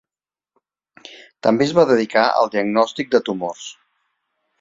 També 1.47 1.63
es 1.67 1.73
va 1.79 1.85
dedicar 1.91 2.23
al 2.39 2.49
diagnòstic 2.55 3.13
de 3.17 3.21
tumors. 3.29 3.67